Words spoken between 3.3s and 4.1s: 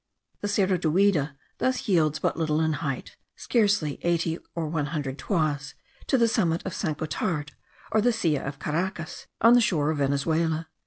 (scarcely